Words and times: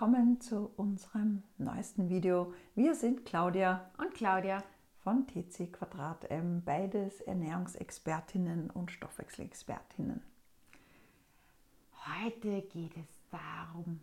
Willkommen 0.00 0.40
zu 0.40 0.72
unserem 0.78 1.42
neuesten 1.58 2.08
Video. 2.08 2.54
Wir 2.74 2.94
sind 2.94 3.26
Claudia 3.26 3.90
und 3.98 4.14
Claudia 4.14 4.64
von 5.04 5.26
TC 5.26 5.70
Quadrat 5.70 6.24
M, 6.30 6.62
beides 6.64 7.20
Ernährungsexpertinnen 7.20 8.70
und 8.70 8.90
Stoffwechselexpertinnen. 8.90 10.22
Heute 12.06 12.62
geht 12.62 12.96
es 12.96 13.08
darum, 13.30 14.00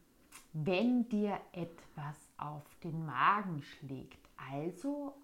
wenn 0.54 1.10
dir 1.10 1.40
etwas 1.52 2.16
auf 2.38 2.64
den 2.84 3.04
Magen 3.04 3.64
schlägt, 3.64 4.30
also 4.52 5.16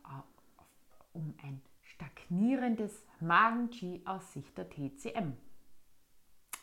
um 1.14 1.36
ein 1.44 1.62
stagnierendes 1.84 3.06
Magen-G 3.20 4.02
aus 4.06 4.34
Sicht 4.34 4.58
der 4.58 4.68
TCM. 4.72 5.34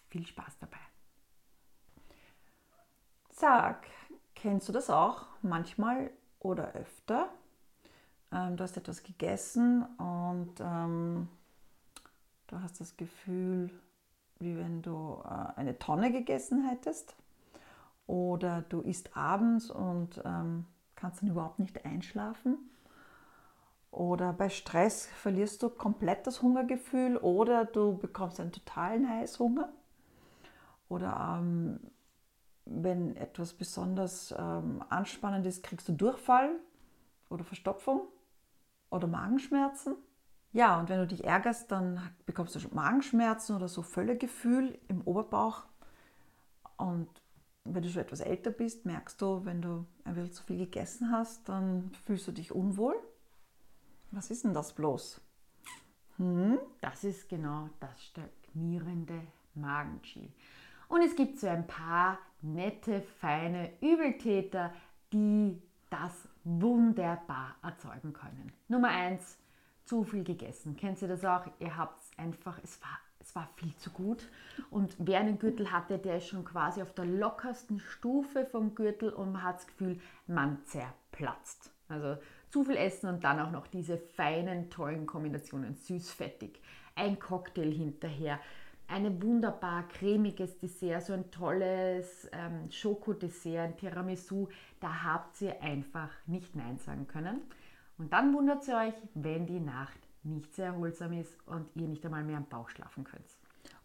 Viel 0.09 0.27
Spaß 0.27 0.59
dabei. 0.59 0.81
Sag, 3.41 3.87
kennst 4.41 4.69
du 4.69 4.73
das 4.73 4.89
auch 4.91 5.27
manchmal 5.43 6.11
oder 6.41 6.73
öfter? 6.73 7.29
Ähm, 8.33 8.57
du 8.57 8.65
hast 8.65 8.77
etwas 8.77 9.03
gegessen 9.03 9.85
und 9.99 10.55
ähm, 10.61 11.29
du 12.47 12.61
hast 12.61 12.81
das 12.81 12.97
Gefühl, 12.97 13.71
wie 14.39 14.57
wenn 14.57 14.83
du 14.83 15.23
äh, 15.25 15.59
eine 15.59 15.79
Tonne 15.79 16.11
gegessen 16.11 16.67
hättest. 16.69 17.17
Oder 18.07 18.63
du 18.63 18.81
isst 18.81 19.17
abends 19.17 19.71
und 19.71 20.21
ähm, 20.25 20.67
kannst 20.97 21.23
dann 21.23 21.29
überhaupt 21.29 21.59
nicht 21.59 21.85
einschlafen. 21.85 22.59
Oder 23.93 24.33
bei 24.33 24.49
Stress 24.49 25.07
verlierst 25.07 25.63
du 25.63 25.69
komplett 25.69 26.27
das 26.27 26.43
Hungergefühl 26.43 27.17
oder 27.17 27.65
du 27.65 27.99
bekommst 27.99 28.41
einen 28.41 28.53
totalen 28.53 29.09
Heißhunger. 29.09 29.69
Oder 30.89 31.39
ähm, 31.39 31.81
wenn 32.71 33.17
etwas 33.17 33.53
besonders 33.53 34.33
ähm, 34.37 34.83
anspannend 34.89 35.45
ist, 35.47 35.63
kriegst 35.63 35.89
du 35.89 35.93
Durchfall 35.93 36.51
oder 37.29 37.45
Verstopfung 37.45 38.03
oder 38.91 39.09
Magenschmerzen. 39.09 39.97
Ja, 40.53 40.79
und 40.79 40.89
wenn 40.89 40.99
du 40.99 41.07
dich 41.07 41.25
ärgerst, 41.25 41.71
dann 41.71 42.01
bekommst 42.27 42.55
du 42.55 42.61
Magenschmerzen 42.73 43.57
oder 43.57 43.69
so 43.69 43.83
Völlegefühl 43.83 44.79
im 44.89 45.03
Oberbauch. 45.03 45.65
Und 46.77 47.09
wenn 47.65 47.83
du 47.83 47.89
schon 47.89 48.03
etwas 48.03 48.21
älter 48.21 48.51
bist, 48.51 48.87
merkst 48.87 49.21
du, 49.21 49.45
wenn 49.45 49.63
du 49.63 49.87
ein 50.05 50.15
bisschen 50.15 50.33
zu 50.33 50.43
viel 50.45 50.59
gegessen 50.59 51.13
hast, 51.13 51.49
dann 51.49 51.93
fühlst 52.07 52.27
du 52.27 52.33
dich 52.33 52.53
unwohl. 52.53 52.97
Was 54.13 54.31
ist 54.31 54.45
denn 54.45 54.55
das 54.55 54.73
bloß? 54.73 55.21
Hm? 56.17 56.59
Das 56.81 57.05
ist 57.05 57.29
genau 57.29 57.69
das 57.79 58.03
stagnierende 58.03 59.21
Magenchi. 59.55 60.33
Und 60.89 61.03
es 61.03 61.15
gibt 61.15 61.39
so 61.39 61.47
ein 61.47 61.67
paar 61.67 62.19
nette, 62.43 63.03
feine 63.21 63.71
Übeltäter, 63.81 64.73
die 65.13 65.61
das 65.91 66.29
wunderbar 66.45 67.57
erzeugen 67.63 68.13
können. 68.13 68.53
Nummer 68.69 68.89
eins, 68.89 69.39
zu 69.85 70.05
viel 70.05 70.23
gegessen. 70.23 70.77
Kennt 70.77 71.03
ihr 71.03 71.09
das 71.09 71.25
auch? 71.25 71.47
Ihr 71.59 71.77
habt 71.77 72.01
es 72.01 72.11
einfach, 72.17 72.61
es 72.63 72.81
war, 72.81 72.99
es 73.19 73.35
war 73.35 73.49
viel 73.57 73.75
zu 73.77 73.91
gut. 73.91 74.29
Und 74.71 74.95
wer 74.99 75.19
einen 75.19 75.39
Gürtel 75.39 75.73
hatte, 75.73 75.99
der 75.99 76.19
ist 76.19 76.29
schon 76.29 76.45
quasi 76.45 76.81
auf 76.81 76.95
der 76.95 77.07
lockersten 77.07 77.81
Stufe 77.81 78.47
vom 78.47 78.75
Gürtel 78.77 79.11
und 79.11 79.33
man 79.33 79.43
hat 79.43 79.57
das 79.57 79.67
Gefühl, 79.67 80.01
man 80.29 80.65
zerplatzt. 80.65 81.73
Also 81.89 82.19
zu 82.51 82.65
viel 82.65 82.77
essen 82.77 83.09
und 83.09 83.25
dann 83.25 83.41
auch 83.41 83.51
noch 83.51 83.67
diese 83.67 83.99
feinen, 83.99 84.71
tollen 84.71 85.07
Kombinationen, 85.07 85.75
süß-fettig. 85.75 86.61
Ein 86.95 87.19
Cocktail 87.19 87.73
hinterher, 87.73 88.39
ein 88.91 89.23
wunderbar 89.23 89.87
cremiges 89.89 90.59
Dessert, 90.59 91.05
so 91.05 91.13
ein 91.13 91.31
tolles 91.31 92.29
ähm, 92.33 92.71
Schokodessert, 92.71 93.59
ein 93.59 93.77
Tiramisu, 93.77 94.49
da 94.81 95.05
habt 95.05 95.41
ihr 95.41 95.63
einfach 95.63 96.11
nicht 96.27 96.57
Nein 96.57 96.79
sagen 96.79 97.07
können. 97.07 97.41
Und 97.99 98.13
dann 98.13 98.35
wundert 98.35 98.67
ihr 98.67 98.77
euch, 98.77 98.95
wenn 99.15 99.47
die 99.47 99.61
Nacht 99.61 99.99
nicht 100.23 100.55
sehr 100.55 100.67
erholsam 100.67 101.13
ist 101.13 101.37
und 101.47 101.67
ihr 101.77 101.87
nicht 101.87 102.05
einmal 102.05 102.25
mehr 102.25 102.39
am 102.39 102.47
Bauch 102.47 102.69
schlafen 102.69 103.05
könnt. 103.05 103.25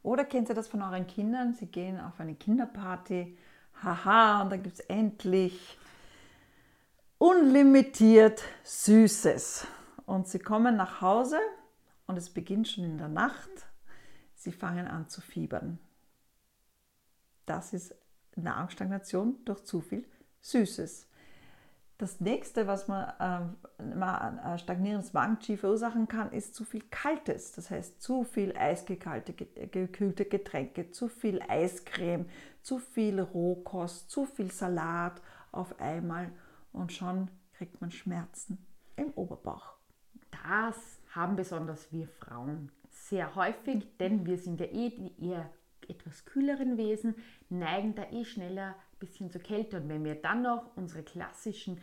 Oder 0.04 0.26
kennt 0.26 0.50
ihr 0.50 0.56
das 0.56 0.68
von 0.68 0.82
euren 0.82 1.08
Kindern? 1.08 1.54
Sie 1.54 1.68
gehen 1.68 2.00
auf 2.00 2.20
eine 2.20 2.36
Kinderparty, 2.36 3.38
haha, 3.84 4.42
und 4.42 4.52
da 4.52 4.58
gibt 4.58 4.80
es 4.80 4.86
endlich 4.86 5.78
unlimitiert 7.18 8.44
Süßes. 8.64 9.68
Und 10.06 10.28
sie 10.28 10.40
kommen 10.40 10.76
nach 10.76 11.02
Hause 11.02 11.40
und 12.08 12.18
es 12.18 12.30
beginnt 12.30 12.68
schon 12.68 12.84
in 12.84 12.98
der 12.98 13.08
Nacht 13.08 13.50
Sie 14.46 14.52
fangen 14.52 14.88
an 14.88 15.10
zu 15.10 15.22
fiebern. 15.22 15.80
Das 17.48 17.74
ist 17.74 17.96
Nahrungsstagnation 18.36 19.44
durch 19.44 19.64
zu 19.64 19.82
viel 19.82 20.06
Süßes. 20.42 21.08
Das 21.98 22.20
nächste, 22.20 22.68
was 22.68 22.88
man 22.88 23.56
äh, 23.80 24.60
stagnierendes 24.60 25.14
Magen-Qi 25.14 25.58
verursachen 25.58 26.08
kann, 26.08 26.32
ist 26.32 26.54
zu 26.54 26.64
viel 26.64 26.84
Kaltes. 26.92 27.54
Das 27.54 27.72
heißt, 27.72 28.04
zu 28.04 28.24
viel 28.24 28.56
eisgekühlte 28.56 30.26
Getränke, 30.26 30.92
zu 30.92 31.08
viel 31.08 31.42
Eiscreme, 31.48 32.30
zu 32.62 32.78
viel 32.78 33.20
Rohkost, 33.20 34.12
zu 34.12 34.26
viel 34.26 34.52
Salat 34.52 35.24
auf 35.52 35.80
einmal 35.80 36.32
und 36.72 36.94
schon 36.94 37.32
kriegt 37.54 37.82
man 37.82 37.90
Schmerzen 37.90 38.64
im 38.96 39.10
Oberbauch. 39.16 39.74
Das 40.30 41.00
haben 41.16 41.36
besonders 41.36 41.92
wir 41.92 42.08
Frauen 42.08 42.72
sehr 42.96 43.36
häufig, 43.36 43.98
denn 44.00 44.26
wir 44.26 44.38
sind 44.38 44.60
ja 44.60 44.68
eh 44.68 44.90
die 44.90 45.14
eher 45.30 45.50
etwas 45.88 46.26
kühleren 46.26 46.78
Wesen, 46.78 47.16
neigen 47.50 47.94
da 47.94 48.10
eh 48.12 48.26
schneller 48.26 48.70
ein 48.70 49.00
bisschen 49.00 49.30
zur 49.30 49.42
Kälte. 49.42 49.78
Und 49.78 49.90
wenn 49.90 50.04
wir 50.04 50.16
dann 50.16 50.42
noch 50.42 50.76
unsere 50.76 51.04
klassischen 51.04 51.80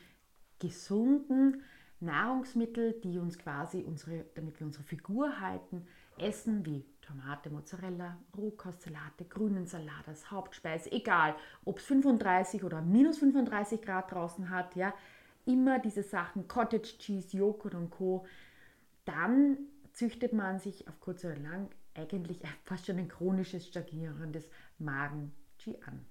gesunden 0.59 1.63
Nahrungsmittel, 2.01 3.01
die 3.05 3.19
uns 3.19 3.39
quasi 3.39 3.85
unsere, 3.87 4.25
damit 4.35 4.59
wir 4.59 4.67
unsere 4.67 4.85
Figur 4.85 5.41
halten, 5.41 5.87
essen, 6.19 6.67
wie 6.67 6.85
Tomate, 7.01 7.51
Mozzarella, 7.51 8.19
Rohkostsalate, 8.37 9.25
grünen 9.25 9.67
Salat 9.67 10.07
als 10.09 10.31
Hauptspeise, 10.31 10.91
egal 10.91 11.35
ob 11.65 11.79
es 11.79 11.85
35 11.85 12.65
oder 12.65 12.81
minus 12.81 13.19
35 13.19 13.83
Grad 13.83 14.11
draußen 14.11 14.51
hat, 14.51 14.75
ja, 14.77 14.95
immer 15.45 15.79
diese 15.79 16.03
Sachen, 16.03 16.49
Cottage 16.49 16.99
Cheese, 16.99 17.37
Joghurt 17.37 17.75
und 17.75 17.91
Co., 17.91 18.27
dann 19.05 19.59
züchtet 19.93 20.33
man 20.33 20.59
sich 20.59 20.89
auf 20.89 21.01
kurz 21.01 21.25
oder 21.25 21.37
lang 21.37 21.69
eigentlich 21.95 22.43
fast 22.65 22.87
schon 22.87 22.99
ein 22.99 23.09
chronisches 23.09 23.67
stagnierendes 23.67 24.49
Magen-G 24.79 25.79
an. 25.87 26.05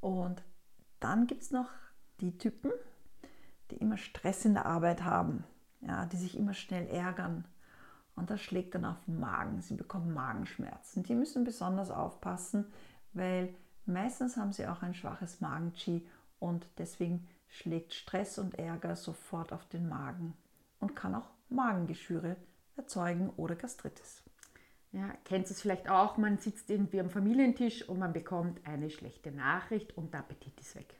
Und 0.00 0.42
dann 0.98 1.26
gibt 1.26 1.42
es 1.42 1.50
noch 1.50 1.70
die 2.20 2.36
Typen, 2.36 2.72
die 3.70 3.76
immer 3.76 3.96
Stress 3.96 4.44
in 4.44 4.54
der 4.54 4.66
Arbeit 4.66 5.04
haben, 5.04 5.44
ja, 5.80 6.06
die 6.06 6.16
sich 6.16 6.36
immer 6.36 6.54
schnell 6.54 6.86
ärgern. 6.88 7.44
Und 8.16 8.30
das 8.30 8.40
schlägt 8.40 8.74
dann 8.74 8.84
auf 8.84 9.02
den 9.04 9.18
Magen. 9.18 9.62
Sie 9.62 9.74
bekommen 9.74 10.12
Magenschmerzen. 10.12 11.02
Die 11.02 11.14
müssen 11.14 11.44
besonders 11.44 11.90
aufpassen, 11.90 12.66
weil 13.12 13.54
meistens 13.86 14.36
haben 14.36 14.52
sie 14.52 14.66
auch 14.66 14.82
ein 14.82 14.94
schwaches 14.94 15.40
Magen-G 15.40 16.02
und 16.38 16.66
deswegen 16.78 17.26
schlägt 17.48 17.94
Stress 17.94 18.38
und 18.38 18.58
Ärger 18.58 18.96
sofort 18.96 19.52
auf 19.52 19.66
den 19.66 19.88
Magen 19.88 20.34
und 20.80 20.94
kann 20.94 21.14
auch 21.14 21.28
Magengeschwüre 21.50 22.36
erzeugen 22.76 23.30
oder 23.36 23.54
Gastritis. 23.54 24.22
Ja, 24.92 25.12
kennt 25.24 25.48
es 25.50 25.62
vielleicht 25.62 25.88
auch, 25.88 26.16
man 26.16 26.38
sitzt 26.38 26.68
irgendwie 26.68 27.00
am 27.00 27.10
Familientisch 27.10 27.88
und 27.88 27.98
man 27.98 28.12
bekommt 28.12 28.66
eine 28.66 28.90
schlechte 28.90 29.30
Nachricht 29.30 29.96
und 29.96 30.12
der 30.12 30.20
Appetit 30.20 30.58
ist 30.60 30.74
weg. 30.74 30.94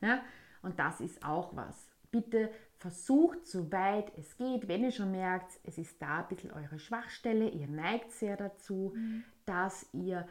Ja, 0.00 0.22
und 0.62 0.78
das 0.78 1.00
ist 1.00 1.22
auch 1.24 1.54
was. 1.54 1.86
Bitte 2.10 2.50
versucht, 2.78 3.46
soweit 3.46 4.16
es 4.16 4.36
geht, 4.36 4.68
wenn 4.68 4.84
ihr 4.84 4.90
schon 4.90 5.10
merkt, 5.10 5.58
es 5.64 5.76
ist 5.76 6.00
da 6.00 6.20
ein 6.20 6.28
bisschen 6.28 6.50
eure 6.50 6.78
Schwachstelle, 6.78 7.48
ihr 7.48 7.68
neigt 7.68 8.12
sehr 8.12 8.36
dazu, 8.36 8.94
mhm. 8.96 9.24
dass 9.44 9.86
ihr 9.92 10.26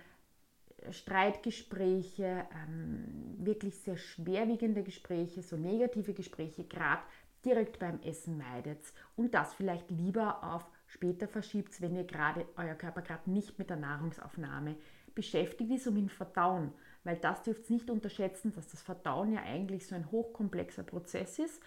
Streitgespräche, 0.89 2.45
ähm, 2.67 3.35
wirklich 3.37 3.75
sehr 3.79 3.97
schwerwiegende 3.97 4.83
Gespräche, 4.83 5.41
so 5.41 5.57
negative 5.57 6.13
Gespräche, 6.13 6.63
gerade 6.63 7.01
direkt 7.45 7.79
beim 7.79 8.01
Essen 8.01 8.37
meidet 8.37 8.81
und 9.15 9.33
das 9.33 9.53
vielleicht 9.53 9.89
lieber 9.91 10.43
auf 10.43 10.69
später 10.87 11.27
verschiebt, 11.27 11.79
wenn 11.81 11.95
ihr 11.95 12.03
gerade 12.03 12.45
euer 12.57 12.75
Körper 12.75 13.01
gerade 13.01 13.29
nicht 13.29 13.57
mit 13.59 13.69
der 13.69 13.77
Nahrungsaufnahme 13.77 14.75
beschäftigt 15.13 15.71
ist 15.71 15.85
mit 15.87 15.97
dem 15.97 16.09
Verdauen. 16.09 16.73
Weil 17.03 17.17
das 17.17 17.43
dürft 17.43 17.69
ihr 17.69 17.75
nicht 17.75 17.89
unterschätzen, 17.89 18.51
dass 18.53 18.67
das 18.67 18.81
Verdauen 18.81 19.33
ja 19.33 19.41
eigentlich 19.43 19.87
so 19.87 19.95
ein 19.95 20.11
hochkomplexer 20.11 20.83
Prozess 20.83 21.39
ist 21.39 21.61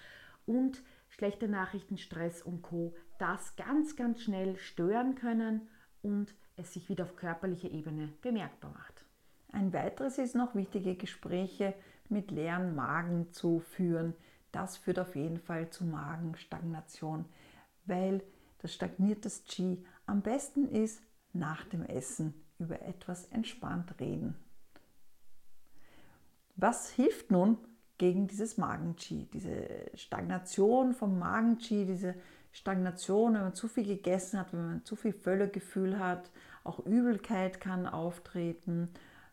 und 0.46 0.82
schlechte 1.08 1.48
Nachrichten, 1.48 1.96
Stress 1.96 2.42
und 2.42 2.62
Co. 2.62 2.94
das 3.18 3.56
ganz, 3.56 3.96
ganz 3.96 4.22
schnell 4.22 4.56
stören 4.56 5.14
können 5.14 5.68
und 6.02 6.34
es 6.56 6.72
sich 6.72 6.88
wieder 6.88 7.04
auf 7.04 7.16
körperlicher 7.16 7.70
Ebene 7.70 8.12
bemerkbar 8.20 8.72
macht. 8.72 9.04
Ein 9.52 9.72
weiteres 9.72 10.18
ist 10.18 10.34
noch 10.34 10.54
wichtige 10.54 10.94
Gespräche 10.94 11.74
mit 12.08 12.30
leeren 12.30 12.74
Magen 12.74 13.32
zu 13.32 13.60
führen. 13.60 14.14
Das 14.52 14.76
führt 14.76 14.98
auf 14.98 15.14
jeden 15.14 15.38
Fall 15.38 15.70
zu 15.70 15.84
Magenstagnation, 15.84 17.26
weil 17.84 18.22
das 18.58 18.74
stagniertes 18.74 19.44
Qi 19.44 19.84
am 20.06 20.22
besten 20.22 20.68
ist 20.68 21.02
nach 21.32 21.64
dem 21.64 21.84
Essen 21.84 22.34
über 22.58 22.82
etwas 22.82 23.26
entspannt 23.26 23.94
reden. 24.00 24.34
Was 26.56 26.90
hilft 26.90 27.30
nun 27.30 27.58
gegen 27.98 28.26
dieses 28.26 28.56
Magen-Qi, 28.56 29.28
diese 29.32 29.90
Stagnation 29.94 30.92
vom 30.92 31.18
Magen-Qi, 31.18 31.86
diese 31.86 32.14
Stagnation, 32.52 33.34
wenn 33.34 33.42
man 33.42 33.54
zu 33.54 33.68
viel 33.68 33.84
gegessen 33.84 34.40
hat, 34.40 34.52
wenn 34.52 34.66
man 34.66 34.84
zu 34.84 34.96
viel 34.96 35.12
Völlegefühl 35.12 35.98
hat, 35.98 36.30
auch 36.64 36.80
Übelkeit 36.80 37.60
kann 37.60 37.86
auftreten 37.86 38.88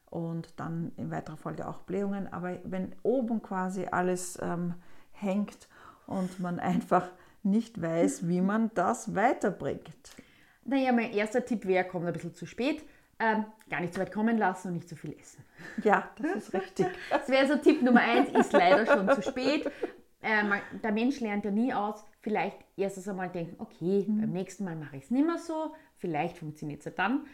und 0.05 0.59
dann 0.59 0.91
in 0.97 1.09
weiterer 1.11 1.37
Folge 1.37 1.67
auch 1.67 1.79
Blähungen. 1.79 2.31
Aber 2.31 2.59
wenn 2.63 2.93
oben 3.03 3.41
quasi 3.41 3.85
alles 3.85 4.37
ähm, 4.41 4.75
hängt 5.15 5.67
und 6.07 6.39
man 6.39 6.59
einfach 6.59 7.09
nicht 7.43 7.81
weiß, 7.81 8.27
wie 8.27 8.41
man 8.41 8.71
das 8.73 9.15
weiterbringt. 9.15 10.15
Naja, 10.65 10.91
mein 10.91 11.11
erster 11.13 11.45
Tipp 11.45 11.65
wäre, 11.65 11.85
kommt 11.85 12.07
ein 12.07 12.13
bisschen 12.13 12.33
zu 12.33 12.45
spät. 12.45 12.83
Ähm, 13.17 13.45
gar 13.69 13.79
nicht 13.79 13.93
so 13.93 14.01
weit 14.01 14.11
kommen 14.11 14.37
lassen 14.37 14.69
und 14.69 14.73
nicht 14.73 14.89
zu 14.89 14.95
viel 14.95 15.15
essen. 15.17 15.43
Ja, 15.83 16.09
das 16.17 16.35
ist 16.35 16.53
richtig. 16.53 16.87
Das 17.09 17.29
wäre 17.29 17.47
so 17.47 17.55
Tipp 17.57 17.81
Nummer 17.81 18.01
eins, 18.01 18.29
ist 18.29 18.51
leider 18.51 18.85
schon 18.85 19.09
zu 19.09 19.21
spät. 19.21 19.71
Äh, 20.21 20.43
man, 20.43 20.59
der 20.83 20.91
Mensch 20.91 21.19
lernt 21.21 21.45
ja 21.45 21.51
nie 21.51 21.73
aus. 21.73 22.03
Vielleicht 22.21 22.57
erstes 22.75 23.07
einmal 23.07 23.29
denken, 23.29 23.55
okay, 23.59 24.05
mhm. 24.07 24.21
beim 24.21 24.31
nächsten 24.31 24.65
Mal 24.65 24.75
mache 24.75 24.97
ich 24.97 25.03
es 25.03 25.11
nicht 25.11 25.25
mehr 25.25 25.37
so. 25.37 25.73
Vielleicht 25.97 26.37
funktioniert 26.37 26.79
es 26.79 26.85
ja 26.85 26.91
dann. 26.91 27.25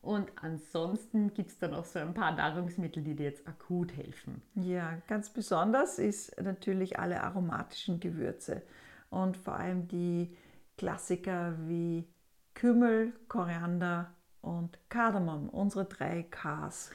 Und 0.00 0.30
ansonsten 0.40 1.34
gibt 1.34 1.50
es 1.50 1.58
dann 1.58 1.74
auch 1.74 1.84
so 1.84 1.98
ein 1.98 2.14
paar 2.14 2.32
Nahrungsmittel, 2.32 3.02
die 3.02 3.16
dir 3.16 3.24
jetzt 3.24 3.46
akut 3.48 3.96
helfen. 3.96 4.40
Ja, 4.54 4.98
ganz 5.08 5.30
besonders 5.30 5.98
ist 5.98 6.40
natürlich 6.40 6.98
alle 6.98 7.22
aromatischen 7.22 7.98
Gewürze 7.98 8.62
und 9.10 9.36
vor 9.36 9.54
allem 9.56 9.88
die 9.88 10.36
Klassiker 10.78 11.54
wie 11.66 12.06
Kümmel, 12.54 13.12
Koriander 13.28 14.12
und 14.42 14.78
Kardamom, 14.88 15.48
unsere 15.48 15.86
drei 15.86 16.22
Ks. 16.30 16.92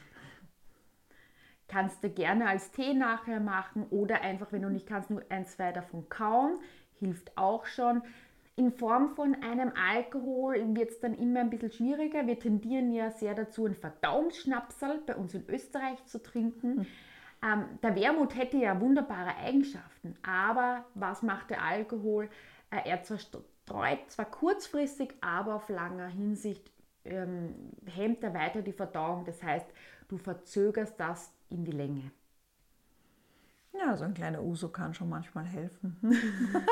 Kannst 1.67 2.03
du 2.03 2.09
gerne 2.09 2.47
als 2.47 2.71
Tee 2.71 2.93
nachher 2.93 3.39
machen 3.39 3.85
oder 3.89 4.21
einfach, 4.21 4.51
wenn 4.51 4.61
du 4.61 4.69
nicht 4.69 4.87
kannst, 4.87 5.09
nur 5.09 5.23
ein, 5.29 5.45
zwei 5.45 5.71
davon 5.71 6.09
kauen. 6.09 6.59
Hilft 6.99 7.37
auch 7.37 7.65
schon. 7.65 8.01
In 8.55 8.71
Form 8.71 9.15
von 9.15 9.35
einem 9.41 9.71
Alkohol 9.75 10.75
wird 10.75 10.91
es 10.91 10.99
dann 10.99 11.13
immer 11.13 11.39
ein 11.39 11.49
bisschen 11.49 11.71
schwieriger. 11.71 12.27
Wir 12.27 12.37
tendieren 12.37 12.91
ja 12.91 13.09
sehr 13.09 13.33
dazu, 13.33 13.65
einen 13.65 13.75
Verdauungsschnapsal 13.75 14.99
bei 15.05 15.15
uns 15.15 15.33
in 15.33 15.47
Österreich 15.49 16.05
zu 16.05 16.21
trinken. 16.21 16.75
Mhm. 16.75 16.87
Ähm, 17.43 17.65
der 17.81 17.95
Wermut 17.95 18.35
hätte 18.35 18.57
ja 18.57 18.79
wunderbare 18.79 19.35
Eigenschaften, 19.37 20.15
aber 20.21 20.85
was 20.93 21.23
macht 21.23 21.49
der 21.49 21.63
Alkohol? 21.63 22.29
Äh, 22.69 22.89
er 22.89 23.01
zerstreut 23.03 23.99
zwar 24.09 24.25
kurzfristig, 24.25 25.15
aber 25.21 25.55
auf 25.55 25.69
langer 25.69 26.07
Hinsicht 26.07 26.71
ähm, 27.03 27.55
hemmt 27.85 28.23
er 28.23 28.33
weiter 28.33 28.61
die 28.61 28.73
Verdauung. 28.73 29.25
Das 29.25 29.41
heißt, 29.41 29.67
du 30.07 30.17
verzögerst 30.17 30.99
das 30.99 31.33
in 31.49 31.65
die 31.65 31.71
Länge. 31.71 32.11
Ja, 33.73 33.95
so 33.95 34.03
ein 34.03 34.13
kleiner 34.13 34.43
Uso 34.43 34.69
kann 34.69 34.93
schon 34.93 35.09
manchmal 35.09 35.45
helfen. 35.45 35.97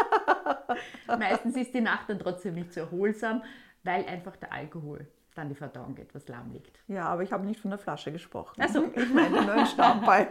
Meistens 1.08 1.56
ist 1.56 1.74
die 1.74 1.82
Nacht 1.82 2.10
dann 2.10 2.20
trotzdem 2.20 2.56
nicht 2.56 2.74
so 2.74 2.82
erholsam, 2.82 3.44
weil 3.84 4.06
einfach 4.06 4.36
der 4.36 4.52
Alkohol 4.52 5.08
dann 5.36 5.50
die 5.50 5.56
Verdauung 5.56 5.98
etwas 5.98 6.28
lahm 6.28 6.52
liegt. 6.52 6.80
Ja, 6.88 7.08
aber 7.08 7.24
ich 7.24 7.32
habe 7.32 7.46
nicht 7.46 7.60
von 7.60 7.72
der 7.72 7.80
Flasche 7.80 8.12
gesprochen. 8.12 8.62
Also 8.62 8.92
ich 8.94 9.14
meine 9.14 9.42
nur 9.42 9.54
einen 9.54 9.66
Stammball. 9.66 10.30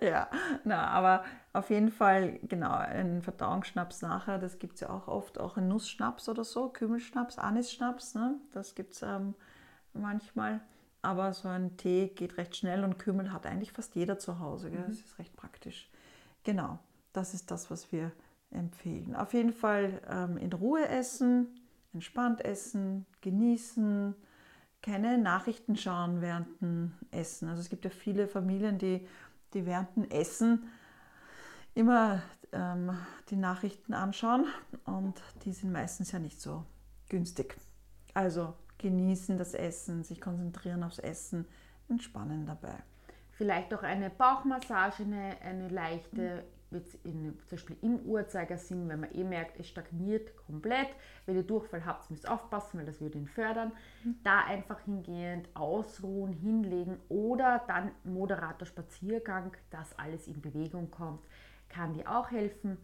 ja, 0.00 0.28
na, 0.64 0.86
aber 0.88 1.24
auf 1.52 1.70
jeden 1.70 1.90
Fall, 1.90 2.38
genau, 2.42 2.72
ein 2.72 3.22
Verdauungsschnaps 3.22 4.02
nachher, 4.02 4.38
das 4.38 4.58
gibt 4.58 4.74
es 4.74 4.80
ja 4.80 4.90
auch 4.90 5.08
oft, 5.08 5.40
auch 5.40 5.56
ein 5.56 5.68
Nussschnaps 5.68 6.28
oder 6.28 6.44
so, 6.44 6.68
Kümmelschnaps, 6.68 7.38
Anisschnaps, 7.38 8.14
ne? 8.14 8.36
das 8.52 8.74
gibt 8.74 8.94
es 8.94 9.02
ähm, 9.02 9.34
manchmal. 9.92 10.60
Aber 11.02 11.32
so 11.32 11.48
ein 11.48 11.76
Tee 11.76 12.08
geht 12.08 12.36
recht 12.38 12.56
schnell 12.56 12.84
und 12.84 12.98
Kümmel 12.98 13.32
hat 13.32 13.46
eigentlich 13.46 13.72
fast 13.72 13.94
jeder 13.94 14.18
zu 14.18 14.40
Hause. 14.40 14.70
Gell? 14.70 14.80
Mhm. 14.80 14.88
Das 14.88 14.98
ist 14.98 15.18
recht 15.18 15.34
praktisch. 15.36 15.90
Genau, 16.44 16.78
das 17.18 17.34
ist 17.34 17.50
das, 17.50 17.68
was 17.70 17.90
wir 17.90 18.12
empfehlen. 18.50 19.16
Auf 19.16 19.34
jeden 19.34 19.52
Fall 19.52 20.00
ähm, 20.08 20.38
in 20.38 20.52
Ruhe 20.52 20.88
essen, 20.88 21.48
entspannt 21.92 22.44
essen, 22.44 23.06
genießen, 23.22 24.14
keine 24.82 25.18
Nachrichten 25.18 25.76
schauen 25.76 26.20
während 26.20 26.60
dem 26.60 26.92
Essen. 27.10 27.48
Also 27.48 27.60
es 27.60 27.68
gibt 27.68 27.84
ja 27.84 27.90
viele 27.90 28.28
Familien, 28.28 28.78
die, 28.78 29.04
die 29.52 29.66
während 29.66 29.96
dem 29.96 30.04
Essen 30.04 30.68
immer 31.74 32.22
ähm, 32.52 32.96
die 33.30 33.36
Nachrichten 33.36 33.94
anschauen 33.94 34.46
und 34.84 35.20
die 35.44 35.52
sind 35.52 35.72
meistens 35.72 36.12
ja 36.12 36.20
nicht 36.20 36.40
so 36.40 36.64
günstig. 37.08 37.56
Also 38.14 38.54
genießen 38.78 39.36
das 39.36 39.54
Essen, 39.54 40.04
sich 40.04 40.20
konzentrieren 40.20 40.84
aufs 40.84 41.00
Essen, 41.00 41.46
entspannen 41.88 42.46
dabei. 42.46 42.76
Vielleicht 43.32 43.74
auch 43.74 43.82
eine 43.82 44.08
Bauchmassage, 44.08 45.02
eine, 45.02 45.36
eine 45.42 45.68
leichte, 45.68 46.44
in, 47.04 47.38
zum 47.46 47.56
Beispiel 47.56 47.76
im 47.82 48.00
Uhrzeigersinn, 48.00 48.88
wenn 48.88 49.00
man 49.00 49.14
eh 49.14 49.24
merkt, 49.24 49.58
es 49.58 49.68
stagniert 49.68 50.36
komplett. 50.36 50.88
Wenn 51.26 51.36
ihr 51.36 51.42
Durchfall 51.42 51.84
habt, 51.84 52.10
müsst 52.10 52.24
ihr 52.24 52.32
aufpassen, 52.32 52.78
weil 52.78 52.86
das 52.86 53.00
würde 53.00 53.18
ihn 53.18 53.26
fördern. 53.26 53.72
Mhm. 54.04 54.16
Da 54.22 54.44
einfach 54.44 54.80
hingehend 54.80 55.48
ausruhen, 55.54 56.32
hinlegen 56.32 56.98
oder 57.08 57.64
dann 57.68 57.92
moderater 58.04 58.66
Spaziergang, 58.66 59.56
dass 59.70 59.98
alles 59.98 60.28
in 60.28 60.40
Bewegung 60.40 60.90
kommt, 60.90 61.24
kann 61.68 61.94
dir 61.94 62.10
auch 62.10 62.30
helfen. 62.30 62.76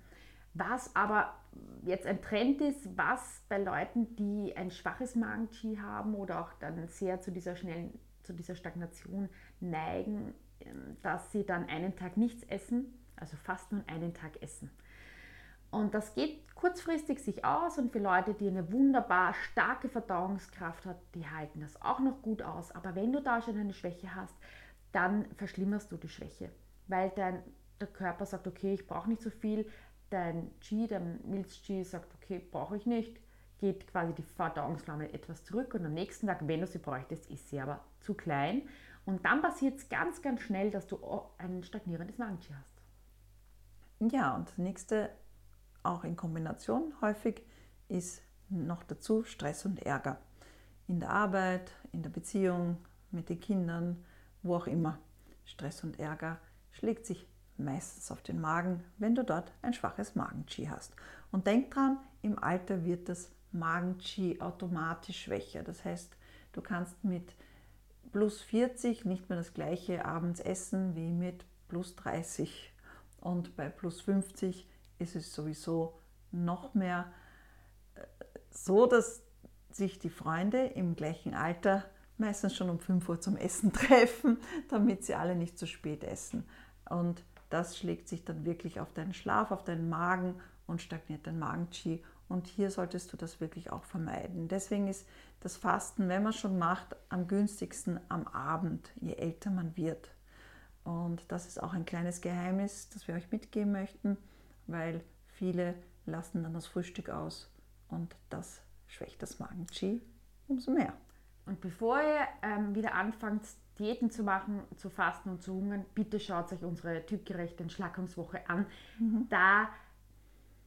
Was 0.54 0.94
aber 0.94 1.34
jetzt 1.82 2.06
ein 2.06 2.22
Trend 2.22 2.60
ist, 2.60 2.96
was 2.96 3.42
bei 3.48 3.58
Leuten, 3.58 4.14
die 4.16 4.56
ein 4.56 4.70
schwaches 4.70 5.16
Magen-Qi 5.16 5.76
haben 5.76 6.14
oder 6.14 6.40
auch 6.40 6.52
dann 6.54 6.86
sehr 6.88 7.20
zu 7.20 7.32
dieser 7.32 7.56
schnellen, 7.56 7.98
zu 8.22 8.32
dieser 8.32 8.54
Stagnation 8.54 9.28
neigen, 9.60 10.32
ähm, 10.60 10.96
dass 11.02 11.32
sie 11.32 11.44
dann 11.44 11.68
einen 11.68 11.96
Tag 11.96 12.16
nichts 12.16 12.44
essen, 12.44 12.86
also 13.16 13.36
fast 13.36 13.72
nur 13.72 13.82
einen 13.86 14.14
Tag 14.14 14.42
essen. 14.42 14.70
Und 15.70 15.92
das 15.94 16.14
geht 16.14 16.54
kurzfristig 16.54 17.18
sich 17.18 17.44
aus 17.44 17.78
und 17.78 17.92
für 17.92 17.98
Leute, 17.98 18.34
die 18.34 18.46
eine 18.46 18.70
wunderbar 18.72 19.34
starke 19.34 19.88
Verdauungskraft 19.88 20.86
hat, 20.86 20.98
die 21.14 21.26
halten 21.28 21.60
das 21.60 21.80
auch 21.82 21.98
noch 21.98 22.22
gut 22.22 22.42
aus. 22.42 22.70
Aber 22.70 22.94
wenn 22.94 23.12
du 23.12 23.20
da 23.20 23.42
schon 23.42 23.58
eine 23.58 23.74
Schwäche 23.74 24.14
hast, 24.14 24.36
dann 24.92 25.24
verschlimmerst 25.34 25.90
du 25.90 25.96
die 25.96 26.08
Schwäche, 26.08 26.50
weil 26.86 27.10
dein 27.10 27.42
der 27.80 27.88
Körper 27.88 28.26
sagt, 28.26 28.46
okay, 28.46 28.74
ich 28.74 28.86
brauche 28.86 29.08
nicht 29.08 29.22
so 29.22 29.30
viel, 29.30 29.68
dein 30.10 30.50
Qi, 30.60 30.86
dein 30.86 31.20
Milz-Qi 31.28 31.84
sagt, 31.84 32.14
okay, 32.14 32.38
brauche 32.50 32.76
ich 32.76 32.86
nicht, 32.86 33.18
geht 33.58 33.86
quasi 33.88 34.12
die 34.14 34.22
Verdauungsflamme 34.22 35.12
etwas 35.12 35.44
zurück 35.44 35.74
und 35.74 35.84
am 35.84 35.94
nächsten 35.94 36.26
Tag, 36.26 36.46
wenn 36.46 36.60
du 36.60 36.66
sie 36.66 36.78
bräuchtest, 36.78 37.30
ist 37.30 37.48
sie 37.48 37.60
aber 37.60 37.84
zu 38.00 38.14
klein. 38.14 38.62
Und 39.06 39.24
dann 39.24 39.42
passiert 39.42 39.78
es 39.78 39.88
ganz, 39.88 40.22
ganz 40.22 40.40
schnell, 40.40 40.70
dass 40.70 40.86
du 40.86 40.98
ein 41.38 41.62
stagnierendes 41.62 42.18
Magen-Qi 42.18 42.54
hast. 42.54 42.73
Ja, 44.00 44.34
und 44.34 44.48
das 44.48 44.58
nächste, 44.58 45.10
auch 45.82 46.04
in 46.04 46.16
Kombination 46.16 46.92
häufig, 47.00 47.42
ist 47.88 48.22
noch 48.48 48.82
dazu 48.82 49.24
Stress 49.24 49.64
und 49.64 49.84
Ärger. 49.84 50.18
In 50.86 51.00
der 51.00 51.10
Arbeit, 51.10 51.70
in 51.92 52.02
der 52.02 52.10
Beziehung, 52.10 52.78
mit 53.10 53.28
den 53.28 53.40
Kindern, 53.40 54.04
wo 54.42 54.56
auch 54.56 54.66
immer. 54.66 54.98
Stress 55.44 55.84
und 55.84 55.98
Ärger 55.98 56.38
schlägt 56.72 57.06
sich 57.06 57.26
meistens 57.56 58.10
auf 58.10 58.22
den 58.22 58.40
Magen, 58.40 58.82
wenn 58.98 59.14
du 59.14 59.24
dort 59.24 59.52
ein 59.62 59.72
schwaches 59.72 60.14
Magen-Qi 60.14 60.66
hast. 60.66 60.94
Und 61.30 61.46
denk 61.46 61.70
dran, 61.70 61.98
im 62.22 62.38
Alter 62.38 62.84
wird 62.84 63.08
das 63.08 63.30
Magen-Qi 63.52 64.40
automatisch 64.40 65.22
schwächer. 65.22 65.62
Das 65.62 65.84
heißt, 65.84 66.16
du 66.52 66.60
kannst 66.60 67.02
mit 67.04 67.34
plus 68.12 68.42
40 68.42 69.04
nicht 69.04 69.28
mehr 69.28 69.38
das 69.38 69.54
gleiche 69.54 70.04
abends 70.04 70.40
essen 70.40 70.96
wie 70.96 71.10
mit 71.10 71.44
plus 71.68 71.94
30. 71.96 72.73
Und 73.24 73.56
bei 73.56 73.70
plus 73.70 74.02
50 74.02 74.68
ist 74.98 75.16
es 75.16 75.32
sowieso 75.32 75.98
noch 76.30 76.74
mehr 76.74 77.10
äh, 77.94 78.00
so, 78.50 78.84
dass 78.86 79.22
sich 79.70 79.98
die 79.98 80.10
Freunde 80.10 80.66
im 80.66 80.94
gleichen 80.94 81.32
Alter 81.32 81.86
meistens 82.18 82.54
schon 82.54 82.68
um 82.68 82.78
5 82.78 83.08
Uhr 83.08 83.20
zum 83.20 83.36
Essen 83.36 83.72
treffen, 83.72 84.38
damit 84.68 85.06
sie 85.06 85.14
alle 85.14 85.36
nicht 85.36 85.58
zu 85.58 85.66
spät 85.66 86.04
essen. 86.04 86.46
Und 86.88 87.24
das 87.48 87.78
schlägt 87.78 88.08
sich 88.08 88.26
dann 88.26 88.44
wirklich 88.44 88.78
auf 88.78 88.92
deinen 88.92 89.14
Schlaf, 89.14 89.52
auf 89.52 89.64
deinen 89.64 89.88
Magen 89.88 90.38
und 90.66 90.82
stagniert 90.82 91.26
dein 91.26 91.38
Magen-Qi 91.38 92.04
Und 92.28 92.46
hier 92.46 92.70
solltest 92.70 93.10
du 93.10 93.16
das 93.16 93.40
wirklich 93.40 93.72
auch 93.72 93.84
vermeiden. 93.84 94.48
Deswegen 94.48 94.86
ist 94.86 95.06
das 95.40 95.56
Fasten, 95.56 96.10
wenn 96.10 96.22
man 96.22 96.34
schon 96.34 96.58
macht, 96.58 96.94
am 97.08 97.26
günstigsten 97.26 98.00
am 98.10 98.26
Abend, 98.26 98.92
je 99.00 99.14
älter 99.14 99.50
man 99.50 99.74
wird. 99.78 100.13
Und 100.84 101.24
das 101.32 101.46
ist 101.46 101.62
auch 101.62 101.72
ein 101.72 101.86
kleines 101.86 102.20
Geheimnis, 102.20 102.90
das 102.90 103.08
wir 103.08 103.14
euch 103.14 103.30
mitgeben 103.32 103.72
möchten, 103.72 104.16
weil 104.66 105.02
viele 105.26 105.74
lassen 106.06 106.42
dann 106.42 106.52
das 106.52 106.66
Frühstück 106.66 107.08
aus 107.08 107.50
und 107.88 108.14
das 108.28 108.60
schwächt 108.86 109.22
das 109.22 109.38
Magen-Qi 109.38 110.02
umso 110.46 110.70
mehr. 110.70 110.92
Und 111.46 111.60
bevor 111.60 112.00
ihr 112.00 112.26
ähm, 112.42 112.74
wieder 112.74 112.94
anfangt, 112.94 113.42
Diäten 113.78 114.10
zu 114.10 114.22
machen, 114.22 114.62
zu 114.76 114.88
fasten 114.88 115.30
und 115.30 115.42
zu 115.42 115.54
hungern, 115.54 115.84
bitte 115.94 116.20
schaut 116.20 116.52
euch 116.52 116.62
unsere 116.62 117.04
typgerechte 117.04 117.62
Entschlackungswoche 117.62 118.48
an. 118.48 118.66
Mhm. 118.98 119.26
Da 119.28 119.68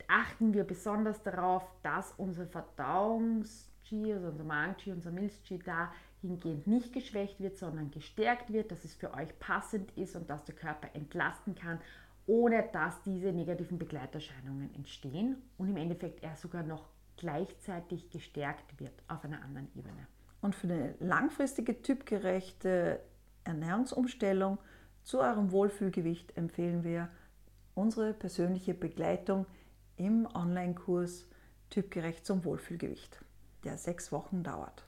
achten 0.08 0.54
wir 0.54 0.64
besonders 0.64 1.22
darauf, 1.24 1.64
dass 1.84 2.14
unser 2.18 2.46
Verdauungs-Qi, 2.46 4.14
also 4.14 4.28
unser 4.28 4.44
Magen-Qi, 4.44 4.92
unser 4.92 5.12
Milz-Qi 5.12 5.60
dahingehend 6.28 6.68
nicht 6.68 6.94
geschwächt 6.94 7.40
wird, 7.40 7.58
sondern 7.58 7.92
gestärkt 7.92 8.52
wird, 8.52 8.72
dass 8.72 8.84
es 8.84 8.94
für 8.94 9.14
euch 9.14 9.38
passend 9.40 9.92
ist 9.98 10.16
und 10.16 10.30
dass 10.30 10.44
der 10.44 10.56
Körper 10.56 10.90
entlasten 10.94 11.56
kann, 11.56 11.80
ohne 12.26 12.68
dass 12.74 13.02
diese 13.04 13.32
negativen 13.32 13.78
Begleiterscheinungen 13.78 14.74
entstehen 14.76 15.38
und 15.58 15.70
im 15.70 15.78
Endeffekt 15.78 16.24
er 16.24 16.36
sogar 16.36 16.64
noch 16.64 16.90
gleichzeitig 17.16 18.10
gestärkt 18.10 18.80
wird 18.80 18.94
auf 19.08 19.24
einer 19.24 19.42
anderen 19.42 19.70
Ebene. 19.76 20.08
Und 20.42 20.54
für 20.54 20.68
eine 20.68 20.96
langfristige 21.00 21.82
typgerechte 21.82 23.00
Ernährungsumstellung 23.44 24.60
zu 25.04 25.20
eurem 25.20 25.52
Wohlfühlgewicht 25.52 26.38
empfehlen 26.38 26.84
wir 26.84 27.10
unsere 27.74 28.14
persönliche 28.14 28.74
Begleitung 28.74 29.46
im 29.96 30.28
Online-Kurs 30.34 31.28
Typgerecht 31.70 32.26
zum 32.26 32.46
Wohlfühlgewicht, 32.46 33.20
der 33.64 33.78
sechs 33.78 34.12
Wochen 34.12 34.44
dauert. 34.44 34.87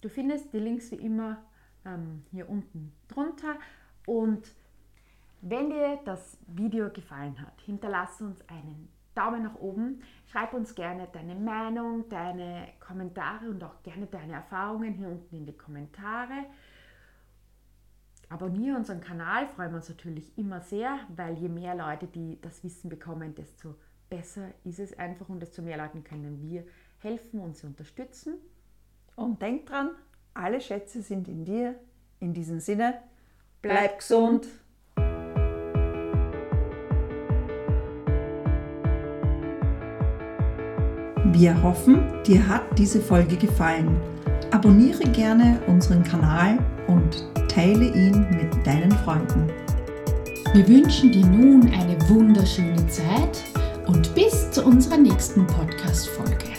Du 0.00 0.08
findest 0.08 0.52
die 0.52 0.58
Links 0.58 0.90
wie 0.90 0.96
immer 0.96 1.38
ähm, 1.84 2.24
hier 2.30 2.48
unten 2.48 2.92
drunter 3.08 3.56
und 4.06 4.54
wenn 5.40 5.70
dir 5.70 6.00
das 6.04 6.36
Video 6.48 6.90
gefallen 6.90 7.40
hat, 7.40 7.60
hinterlasse 7.60 8.24
uns 8.24 8.40
einen 8.48 8.88
Daumen 9.14 9.42
nach 9.42 9.56
oben. 9.56 10.02
Schreib 10.26 10.52
uns 10.52 10.74
gerne 10.74 11.08
deine 11.12 11.34
Meinung, 11.34 12.08
deine 12.08 12.68
Kommentare 12.80 13.50
und 13.50 13.62
auch 13.62 13.82
gerne 13.82 14.06
deine 14.06 14.34
Erfahrungen 14.34 14.94
hier 14.94 15.08
unten 15.08 15.36
in 15.36 15.46
die 15.46 15.56
Kommentare. 15.56 16.46
Abonniere 18.28 18.76
unseren 18.76 19.00
Kanal, 19.00 19.46
freuen 19.48 19.70
wir 19.70 19.76
uns 19.76 19.88
natürlich 19.88 20.36
immer 20.36 20.60
sehr, 20.60 20.98
weil 21.16 21.36
je 21.38 21.48
mehr 21.48 21.74
Leute, 21.74 22.06
die 22.06 22.40
das 22.40 22.62
Wissen 22.62 22.90
bekommen, 22.90 23.34
desto 23.34 23.74
besser 24.10 24.52
ist 24.64 24.78
es 24.78 24.96
einfach 24.98 25.28
und 25.28 25.40
desto 25.40 25.62
mehr 25.62 25.78
Leuten 25.78 26.04
können 26.04 26.42
wir 26.42 26.64
helfen 26.98 27.40
und 27.40 27.56
sie 27.56 27.66
unterstützen. 27.66 28.34
Und 29.18 29.42
denk 29.42 29.66
dran, 29.66 29.90
alle 30.32 30.60
Schätze 30.60 31.02
sind 31.02 31.26
in 31.26 31.44
dir. 31.44 31.74
In 32.20 32.32
diesem 32.32 32.60
Sinne, 32.60 32.94
bleib, 33.62 33.78
bleib 33.78 33.98
gesund. 33.98 34.46
Wir 41.32 41.60
hoffen, 41.64 42.22
dir 42.24 42.46
hat 42.46 42.62
diese 42.78 43.00
Folge 43.00 43.36
gefallen. 43.36 44.00
Abonniere 44.52 45.02
gerne 45.10 45.60
unseren 45.66 46.04
Kanal 46.04 46.58
und 46.86 47.26
teile 47.48 47.86
ihn 47.86 48.20
mit 48.30 48.64
deinen 48.64 48.92
Freunden. 48.92 49.48
Wir 50.54 50.68
wünschen 50.68 51.10
dir 51.10 51.26
nun 51.26 51.68
eine 51.72 52.00
wunderschöne 52.08 52.86
Zeit 52.86 53.42
und 53.88 54.14
bis 54.14 54.52
zu 54.52 54.64
unserer 54.64 54.96
nächsten 54.96 55.44
Podcast-Folge. 55.44 56.57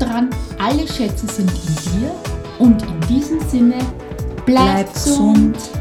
Denk 0.00 0.10
dran, 0.10 0.30
alle 0.58 0.86
Schätze 0.86 1.26
sind 1.26 1.50
in 1.50 2.00
dir 2.00 2.10
und 2.58 2.82
in 2.82 3.00
diesem 3.08 3.40
Sinne, 3.48 3.78
bleib, 4.46 4.64
bleib 4.64 4.94
gesund. 4.94 5.54
gesund. 5.54 5.79